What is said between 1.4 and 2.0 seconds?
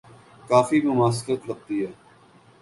لگتی ہے۔